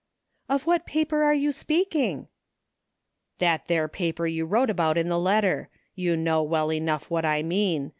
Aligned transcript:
"Of 0.49 0.65
what 0.65 0.87
paper 0.87 1.21
are 1.21 1.31
you 1.35 1.51
speaking? 1.51 2.27
""That 3.37 3.67
there 3.67 3.87
paper 3.87 4.25
you 4.25 4.47
wrote 4.47 4.71
about 4.71 4.97
in 4.97 5.09
the 5.09 5.19
letter. 5.19 5.69
You 5.93 6.17
know 6.17 6.41
well 6.41 6.73
enough 6.73 7.11
what 7.11 7.23
I 7.23 7.43
mean. 7.43 7.89